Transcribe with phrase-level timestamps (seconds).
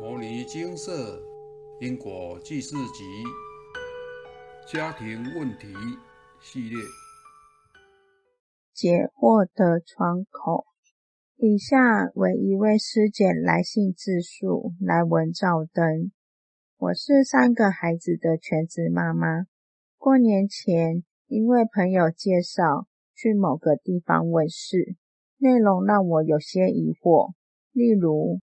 [0.00, 1.20] 摩尼金色
[1.78, 3.04] 因果记事集
[4.66, 5.74] 家庭问题
[6.40, 6.78] 系列，
[8.72, 10.64] 解惑的窗口。
[11.36, 16.10] 以下为一位师姐来信自述，来文照灯。
[16.78, 19.44] 我是三个孩子的全职妈妈。
[19.98, 24.96] 过年前，因为朋友介绍去某个地方问事，
[25.36, 27.34] 内容让我有些疑惑，
[27.72, 28.40] 例如。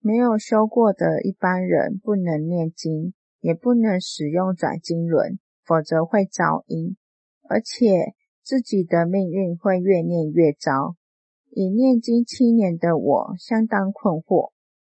[0.00, 6.96] 没有修过的一般人不能念经，也不能使用转经轮，否则会遭阴，
[7.48, 10.94] 而且自己的命运会越念越糟。
[11.50, 14.52] 已念经七年的我相当困惑，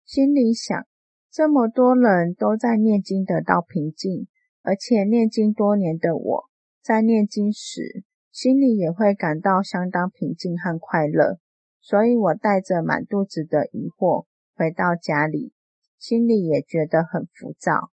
[0.04, 0.86] 心里想：
[1.32, 4.28] 这么多人都在念经得到平静，
[4.64, 6.50] 而且念经多年的我
[6.84, 11.38] 在念经时，心里也会感到相当平静和快乐。
[11.82, 14.26] 所以我带着满肚子的疑惑。
[14.60, 15.54] 回到家里，
[15.98, 17.92] 心里也觉得很浮躁，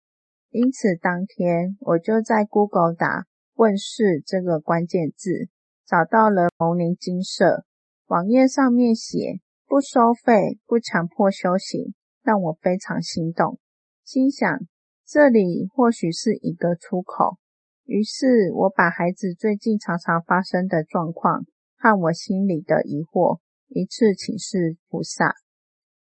[0.50, 5.48] 因此当天我就在 Google 打“问世”这个关键字，
[5.88, 7.64] 找到了蒙宁金社
[8.08, 13.58] 网页，上面写不收费、不强迫修行，让我非常心动，
[14.04, 14.60] 心想
[15.06, 17.38] 这里或许是一个出口。
[17.86, 21.46] 于是我把孩子最近常常发生的状况
[21.78, 23.40] 和我心里的疑惑
[23.70, 25.36] 一次请示菩萨。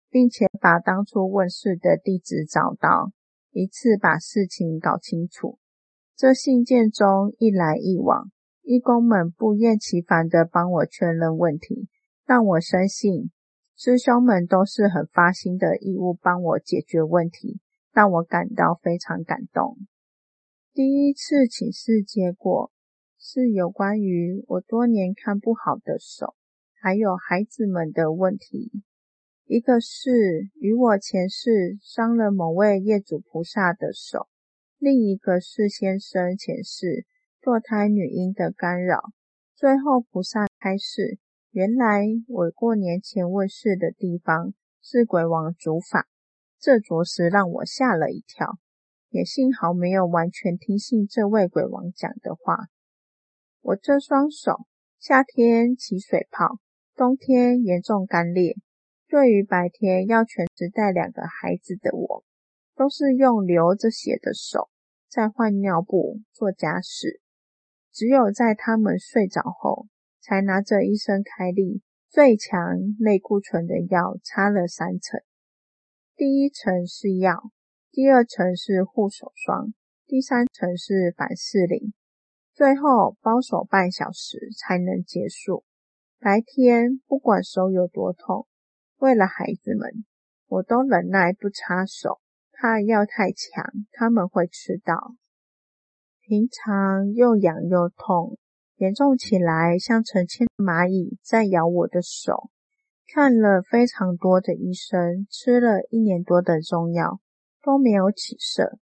[0.10, 3.12] 并且把当初问世的地址找到，
[3.52, 5.60] 一次把事情搞清楚。
[6.16, 8.32] 这信件中一来一往，
[8.64, 11.88] 义工们不厌其烦地帮我确认问题，
[12.26, 13.32] 让我深信
[13.76, 17.60] 师兄们都是很发心的义务帮我解决问题，
[17.94, 19.78] 让我感到非常感动。
[20.74, 22.72] 第一次请示结果
[23.20, 26.36] 是有关于我多年看不好的手，
[26.82, 28.84] 还有孩子们的问题。
[29.50, 34.28] 一个是与我前世伤了某位业主菩萨的手，
[34.78, 37.06] 另一个是先生前世
[37.42, 39.00] 堕胎女婴的干扰。
[39.56, 41.18] 最后菩萨开示，
[41.52, 46.10] 原来我过年前问世的地方是鬼王主法，
[46.60, 48.58] 这着实让我吓了一跳。
[49.08, 52.68] 也幸好没有完全听信这位鬼王讲的话。
[53.62, 54.66] 我这双手
[55.00, 56.60] 夏天起水泡，
[56.98, 58.58] 冬天严重干裂。
[59.10, 62.26] 对于白天要全职带两个孩子的我，
[62.76, 64.70] 都是用流着血的手
[65.10, 67.22] 在换尿布、做家事。
[67.94, 69.88] 只有在他们睡着后，
[70.20, 72.60] 才拿着医生开立最强
[73.00, 75.22] 类固醇的药擦了三层。
[76.16, 77.52] 第一层是药，
[77.90, 79.74] 第二层是护手霜，
[80.06, 81.94] 第三层是凡士林，
[82.54, 85.64] 最后包手半小时才能结束。
[86.20, 88.46] 白天不管手有多痛。
[88.98, 90.06] 为了孩子们，
[90.48, 92.20] 我都忍耐不插手，
[92.52, 95.16] 怕药太强，他们会吃到。
[96.22, 98.40] 平常又痒又痛，
[98.78, 102.50] 严重起来像成千蚂蚁在咬我的手。
[103.14, 107.20] 看了非常多的医生，吃了一年多的中药，
[107.62, 108.80] 都没有起色。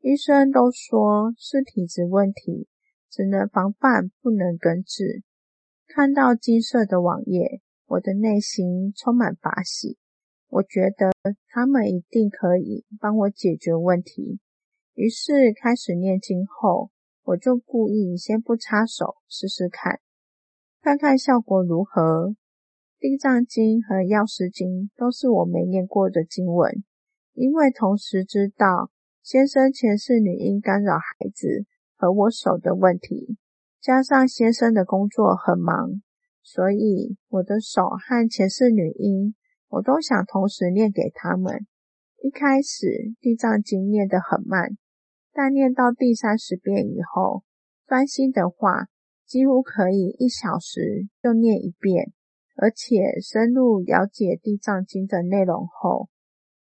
[0.00, 2.66] 医生都说是体质问题，
[3.08, 5.22] 只能防范，不能根治。
[5.86, 7.60] 看到金色的网页。
[7.92, 9.98] 我的内心充满法喜，
[10.48, 11.12] 我觉得
[11.48, 14.40] 他们一定可以帮我解决问题。
[14.94, 16.90] 于是开始念经后，
[17.22, 20.00] 我就故意先不插手试试看，
[20.80, 22.34] 看看效果如何。
[22.98, 26.82] 地藏经和药师经都是我没念过的经文，
[27.34, 28.90] 因为同时知道
[29.22, 31.66] 先生前世女婴干扰孩子
[31.96, 33.36] 和我手的问题，
[33.82, 36.00] 加上先生的工作很忙。
[36.42, 39.34] 所以我的手和前世女婴，
[39.68, 41.66] 我都想同时念给他们。
[42.22, 44.76] 一开始地藏经念得很慢，
[45.32, 47.42] 但念到第三十遍以后，
[47.86, 48.86] 专心的话，
[49.26, 52.12] 几乎可以一小时就念一遍。
[52.54, 56.08] 而且深入了解地藏经的内容后，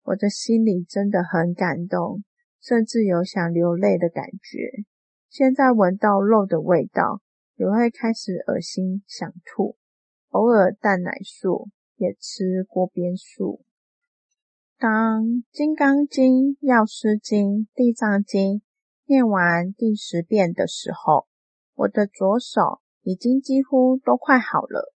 [0.03, 2.23] 我的心里真的很感动，
[2.61, 4.83] 甚至有想流泪的感觉。
[5.29, 7.19] 现在闻到肉的味道。
[7.61, 9.77] 也会开始恶心想吐，
[10.29, 13.63] 偶尔蛋奶素也吃锅边素。
[14.79, 17.39] 当《金刚经》《药师经》
[17.75, 18.55] 《地藏经》
[19.05, 21.27] 念完第十遍的时候，
[21.75, 24.91] 我的左手已经几乎都快好了，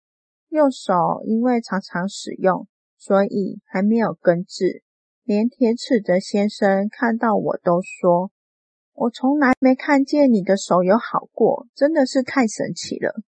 [0.47, 4.83] 右手因为常常使用，所以还没有根治。
[5.25, 8.31] 连铁齿的先生看到我都说。
[8.93, 13.23] 我从来没看见你的手有好过，真的是太神奇了。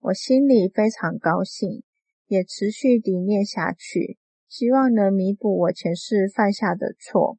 [0.00, 1.82] 我心里非常高兴，
[2.26, 7.38] 也持续地念下去，希望能弥补我前世犯下的错。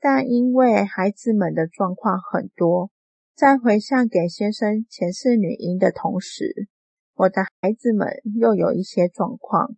[0.00, 2.90] 但因为孩子们的状况很多，
[3.34, 6.68] 在回向给先生前世女婴的同时，
[7.14, 8.08] 我的孩子们
[8.40, 9.76] 又有一些状况，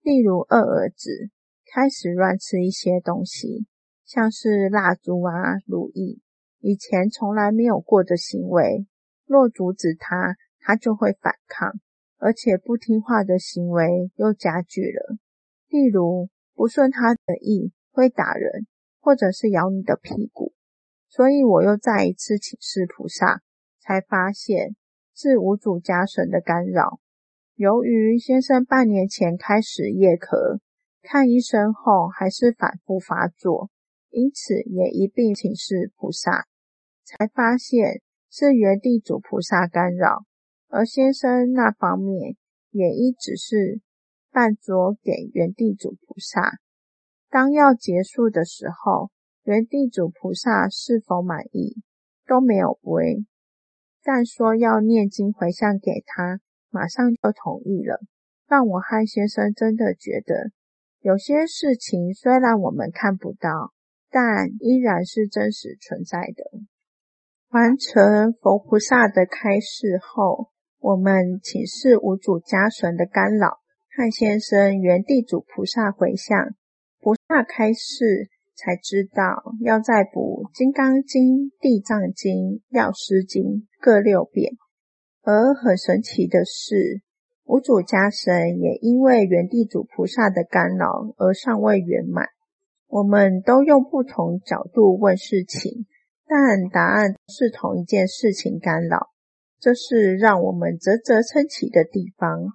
[0.00, 1.30] 例如二儿子
[1.66, 3.66] 开始乱吃一些东西，
[4.04, 6.18] 像是蜡烛啊、乳液，
[6.66, 8.88] 以前从来没有过的行为，
[9.24, 11.70] 若阻止他，他就会反抗，
[12.18, 15.16] 而且不听话的行为又加剧了，
[15.68, 18.66] 例如不顺他的意会打人。
[18.98, 20.52] 或者是咬你的屁股，
[21.08, 23.40] 所以我又再一次请示菩萨，
[23.78, 24.74] 才发现
[25.14, 26.98] 是无主家神的干扰。
[27.54, 30.58] 由于先生半年前开始夜咳，
[31.02, 33.70] 看医生后还是反复发作，
[34.10, 36.48] 因此也一并请示菩萨，
[37.06, 40.24] 才发现是原地主菩萨干扰，
[40.68, 42.36] 而先生那方面
[42.70, 43.80] 也一直是
[44.32, 46.58] 半桌给原地主菩萨。
[47.30, 49.10] 当要结束的时候，
[49.44, 51.80] 原地主菩萨是否满意
[52.26, 53.24] 都没有回，
[54.02, 58.00] 但说要念经回向给他，马上就同意了。
[58.48, 60.50] 让我和先生真的觉得，
[61.00, 63.72] 有些事情虽然我们看不到，
[64.10, 66.44] 但依然是真实存在的。
[67.56, 73.60] 完成佛菩萨的开示后，我们请示无主家神的干扰，
[73.96, 76.54] 汉先生原地主菩萨回向。
[77.00, 81.22] 菩萨开示，才知道要再补《金刚经》
[81.58, 82.34] 《地藏经》
[82.68, 83.42] 《药师经》
[83.80, 84.52] 各六遍。
[85.22, 87.00] 而很神奇的是，
[87.46, 92.26] 五祖家神也因为原地主菩萨的干扰而尚未圆满。
[92.86, 95.86] 我们都用不同角度问事情，
[96.26, 99.10] 但答案是同一件事情干扰，
[99.60, 102.52] 这是让我们啧啧称奇的地方。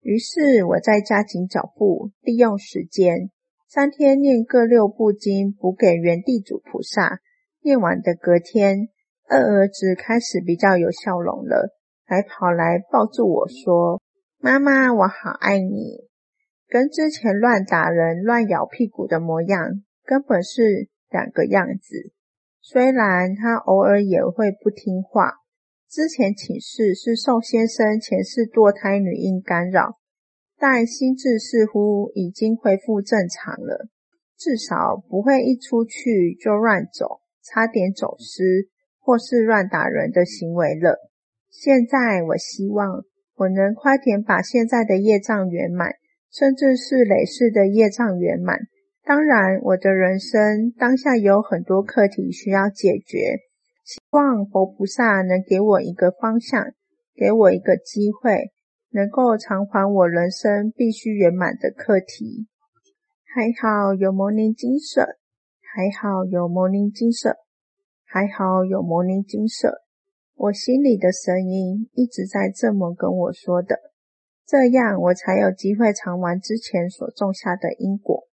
[0.00, 3.30] 于是我再加紧脚步，利用时间。
[3.66, 7.20] 三天念各六部经，补给原地主菩萨。
[7.60, 8.88] 念完的隔天，
[9.28, 11.76] 二儿子开始比较有笑容了，
[12.06, 14.00] 还跑来抱住我说
[14.40, 16.08] ：“妈妈，我好爱你。”
[16.68, 22.12] 跟之前乱打人、乱咬屁股的模样根本是两个样子。
[22.70, 25.32] 虽然他偶尔也会不听话，
[25.88, 29.96] 之前请示是受先生前世堕胎女婴干扰。
[30.58, 33.88] 但心智似乎已经恢复正常了，
[34.36, 38.68] 至少不会一出去就乱走，差点走失，
[38.98, 40.98] 或是乱打人的行为了。
[41.48, 43.02] 现在我希望
[43.36, 45.94] 我能快点把现在的业障圆满，
[46.30, 48.58] 甚至是累世的业障圆满。
[49.08, 53.40] 当然，我的人生当下有很多课题需要解决，
[53.82, 56.74] 希望佛菩萨能给我一个方向，
[57.14, 58.52] 给我一个机会。
[58.90, 62.48] 能够偿还我人生必须圆满的课题，
[63.24, 65.16] 还好有摩尼金色，
[65.62, 67.36] 还好有摩尼金色，
[68.04, 69.80] 还好有摩尼金色。
[70.34, 73.78] 我心里的声音一直在这么跟我说的，
[74.46, 78.27] 这样我才有机会偿还之前所种下的因果。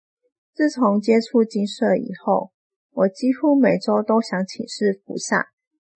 [0.55, 2.51] 自从接触金色以后，
[2.93, 5.47] 我几乎每周都想请示菩萨，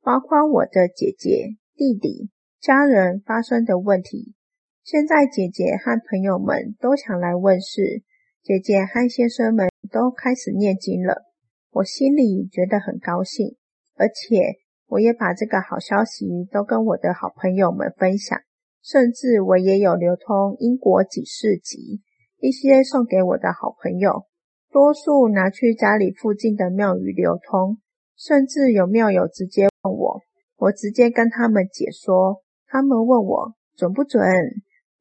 [0.01, 2.29] 包括我的姐姐、弟弟、
[2.59, 4.35] 家人发生的问题。
[4.83, 8.03] 现在姐姐和朋友们都想来问事，
[8.43, 11.23] 姐姐和先生们都开始念经了，
[11.71, 13.55] 我心里觉得很高兴，
[13.95, 18.37] 而且我也把这个好消息都跟我的好朋友们分享，
[18.83, 22.01] 甚至我也有流通英国几世集，
[22.39, 24.25] 一些送给我的好朋友，
[24.71, 27.79] 多数拿去家里附近的庙宇流通，
[28.15, 30.21] 甚至有庙友直接问我，
[30.57, 34.21] 我直接跟他们解说，他们问我准不准。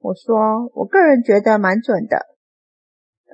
[0.01, 2.17] 我说，我个人觉得蛮准的，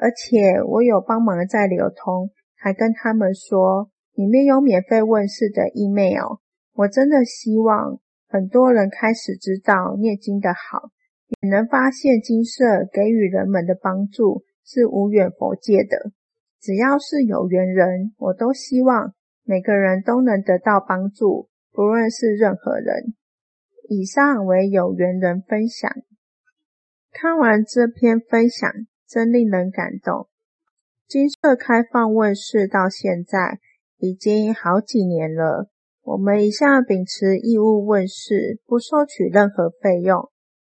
[0.01, 6.39] 而且我有帮忙在流通，还跟他们说里面有免费问世的 email。
[6.73, 10.89] 我真的希望很多人开始知道念经的好，
[11.41, 16.11] 也能发现金色给予人们的帮助是无远佛界的。
[16.65, 23.13] 只要是有缘人，我都希望每个人都能得到帮助，不论是任何人。
[23.91, 25.93] 以上为有缘人分享。
[27.13, 28.73] 看完这篇分享，
[29.07, 30.31] 真令人感动。
[31.07, 33.59] 金色开放问世到现在
[33.99, 35.69] 已经好几年了，
[36.03, 40.31] 我们一向秉持义务问世，不收取任何费用，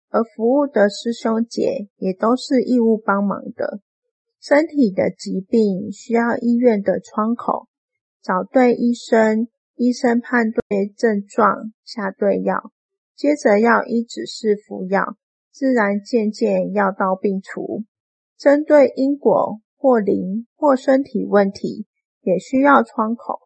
[0.09, 3.81] 而服务的师兄姐也都是义务帮忙的。
[4.41, 7.69] 身体的疾病需要医院的窗口，
[8.23, 12.73] 找对医生，医生判对症状，下对药，
[13.15, 15.17] 接着要依指示服药。
[15.53, 17.85] 自然渐渐药到病除，
[18.39, 21.87] 针对因果或灵或身体问题，
[22.23, 23.41] 也需要窗口。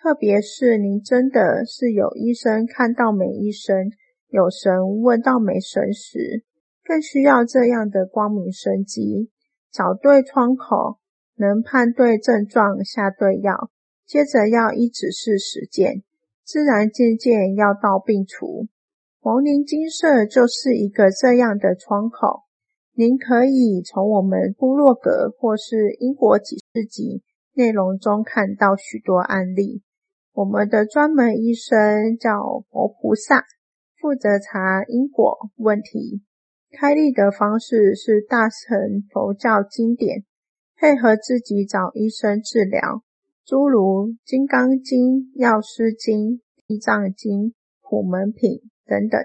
[0.00, 3.90] 特别是您真的是有医生看到没医生，
[4.28, 6.44] 有神问到没神时，
[6.84, 9.30] 更需要这样的光明生机，
[9.72, 10.98] 找对窗口，
[11.36, 13.70] 能判对症状，下对药，
[14.06, 16.02] 接着要一直是实践，
[16.44, 18.68] 自然渐渐药到病除。
[19.22, 22.44] 蒙宁金色就是一个这样的窗口。
[22.94, 27.22] 您可以从我们部落格或是英国几世集
[27.54, 29.82] 内容中看到许多案例。
[30.32, 33.44] 我们的专门医生叫佛菩萨，
[34.00, 36.22] 负责查因果问题。
[36.72, 40.24] 开立的方式是大乘佛教经典，
[40.76, 43.02] 配合自己找医生治疗，
[43.44, 44.98] 诸如《金刚经》
[45.40, 46.18] 《药师经》
[46.66, 47.40] 《地藏经》
[47.82, 48.50] 《普门品》
[48.86, 49.20] 等等，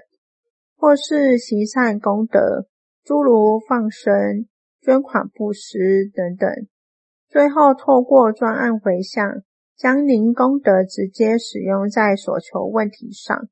[0.76, 2.66] 或是行善功德，
[3.04, 4.46] 诸如放生、
[4.80, 6.50] 捐款布施等等。
[7.28, 9.42] 最后透过专案回向。
[9.76, 13.46] 将您功德直接使用在所求问题上，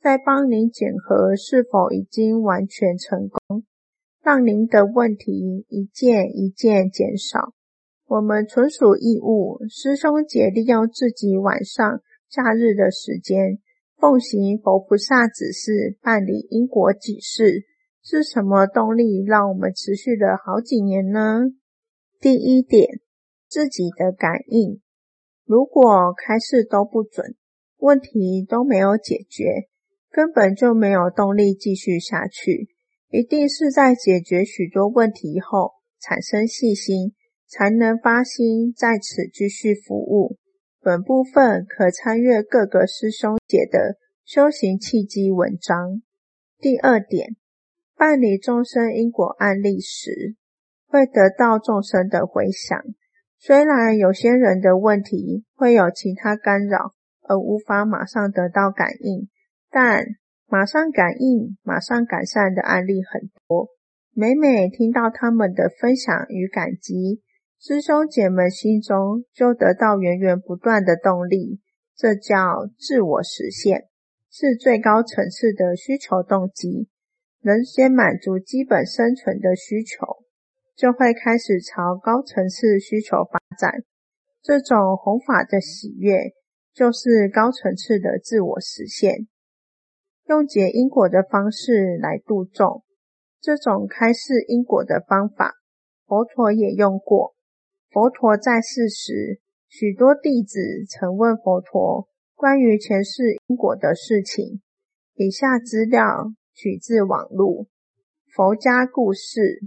[0.00, 3.64] 再帮您检核是否已经完全成功，
[4.22, 7.52] 让您的问题一件一件减少。
[8.06, 12.00] 我们纯属义务，师兄姐利用自己晚上、
[12.30, 13.58] 假日的时间，
[13.96, 17.64] 奉行佛菩萨指示办理因果启事。
[18.00, 21.40] 是什么动力让我们持续了好几年呢？
[22.20, 23.00] 第一点，
[23.48, 24.80] 自己的感应。
[25.44, 27.34] 如果开示都不准，
[27.76, 29.68] 问题都没有解决，
[30.10, 32.68] 根本就没有动力继续下去。
[33.10, 37.14] 一定是在解决许多问题后，产生信心，
[37.46, 40.36] 才能发心在此继续服务。
[40.80, 46.02] 本部分可参阅各个师兄姐的修行契机文章。
[46.58, 47.36] 第二点，
[47.96, 50.34] 办理众生因果案例时，
[50.86, 52.78] 会得到众生的回响。
[53.38, 59.28] 虽然有些人的问题会有其他干扰，而无法马上得到感应，
[59.70, 60.04] 但
[60.46, 63.68] 马上感应、马上改善的案例很多。
[64.12, 67.22] 每每听到他们的分享与感激，
[67.60, 71.60] 师兄姐们心中就得到源源不断的动力。
[71.96, 73.88] 这叫自我实现，
[74.30, 76.88] 是最高层次的需求动机，
[77.42, 80.06] 能先满足基本生存的需求。
[80.76, 83.82] 就会开始朝高层次需求发展。
[84.42, 86.32] 这种弘法的喜悦，
[86.72, 89.26] 就是高层次的自我实现。
[90.28, 92.84] 用解因果的方式来度众，
[93.40, 95.54] 这种开示因果的方法，
[96.06, 97.34] 佛陀也用过。
[97.90, 104.60] 佛陀在世时，许多弟子曾问佛陀关于前世因果的事情。
[105.14, 107.66] 以下资料取自网络，
[108.30, 109.62] 佛家故事。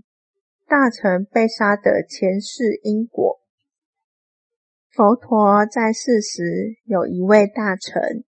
[0.68, 3.42] 大臣被杀的前世因果。
[4.92, 8.24] 佛陀在世时，有一位大臣，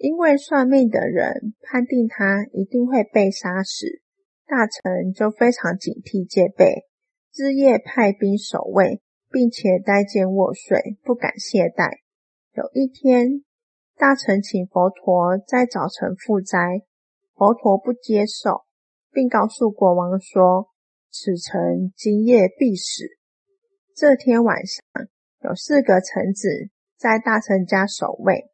[0.00, 4.00] 因为算命的人判定他一定会被杀死，
[4.46, 6.86] 大臣就非常警惕戒备，
[7.36, 11.98] 日夜派兵守卫，并且待见卧睡，不敢懈怠。
[12.54, 13.44] 有一天，
[13.98, 16.80] 大臣请佛陀在早晨赴斋，
[17.34, 18.62] 佛陀不接受，
[19.12, 20.70] 并告诉国王说。
[21.10, 23.04] 此臣今夜必死。
[23.94, 24.82] 这天晚上，
[25.42, 28.46] 有四个臣子在大臣家守卫。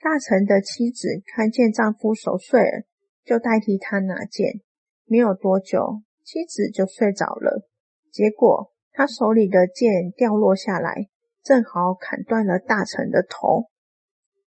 [0.00, 2.84] 大臣的妻子看见丈夫熟睡了，
[3.24, 4.60] 就代替他拿剑。
[5.04, 7.68] 没有多久，妻子就睡着了。
[8.12, 11.08] 结果，他手里的剑掉落下来，
[11.42, 13.70] 正好砍断了大臣的头。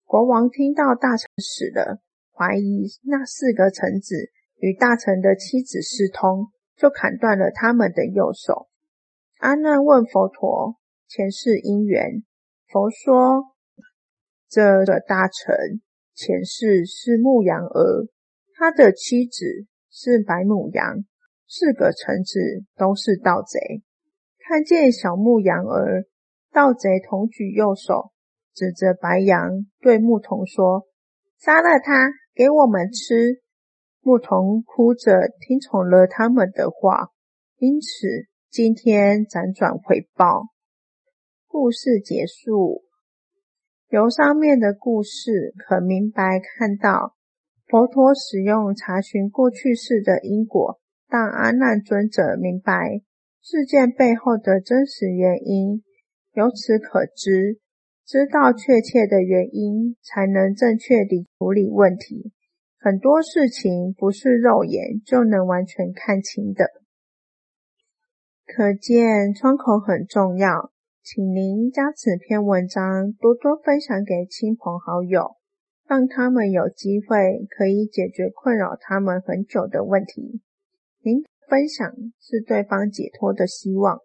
[0.05, 2.01] 国王听到大臣死了，
[2.33, 6.53] 怀疑那四个臣子与大臣的妻子私通。
[6.77, 8.69] 就砍断了他们的右手。
[9.39, 10.77] 阿难问佛陀
[11.09, 12.23] 前世因缘，
[12.69, 13.56] 佛说：
[14.49, 15.81] 这个大臣
[16.15, 18.07] 前世是牧羊儿，
[18.55, 21.05] 他的妻子是白母羊，
[21.49, 22.41] 四个臣子
[22.77, 23.83] 都是盗贼。
[24.39, 26.05] 看见小牧羊儿，
[26.53, 28.13] 盗贼同举右手，
[28.55, 30.87] 指着白羊对牧童说
[31.39, 31.93] ：“杀了他，
[32.33, 33.43] 给我们吃。”
[34.01, 37.09] 牧童哭着听从了他们的话，
[37.59, 37.89] 因此
[38.49, 40.45] 今天辗转回报。
[41.49, 42.86] 故事结束。
[43.89, 47.15] 由上面的故事可明白看到，
[47.69, 53.01] 佛陀使用查询过去式的因果，让阿难尊者明白
[53.41, 55.85] 事件背后的真实原因。
[56.33, 57.61] 由此可知，
[58.05, 62.33] 知道确切的原因，才能正确地处理问题。
[62.79, 66.67] 很多事情不是肉眼就能完全看清的。
[68.45, 70.73] 可见窗口很重要，
[71.07, 75.37] 请您将此篇文章多多分享给亲朋好友，
[75.87, 80.41] 让他们有机会可以解决困扰他们很久的问题。
[81.03, 84.01] 您分享是对方解脱的希望。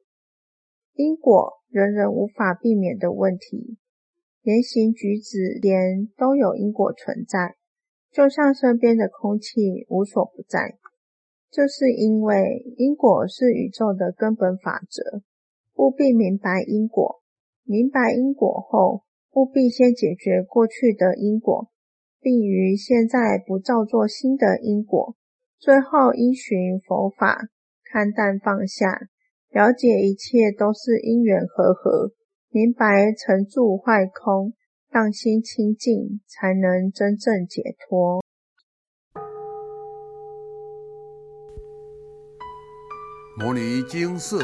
[0.93, 3.79] 因果，人人无法避免的问题，
[4.43, 7.55] 言行举止间都有因果存在，
[8.11, 10.77] 就像身边的空气无所不在。
[11.49, 15.23] 这是因为因果是宇宙的根本法则，
[15.81, 17.23] 务必明白因果。
[17.63, 21.71] 明白因果后，务必先解决过去的因果，
[22.19, 25.15] 并于现在不造作新的因果。
[25.57, 27.47] 最后依循佛法，
[27.83, 28.99] 看淡放下，
[29.49, 32.11] 了解一切都是因缘和合，
[32.51, 34.53] 明白成住坏空，
[34.87, 38.21] 让心清净，才能真正解脱。
[43.39, 44.43] 摩尼经寺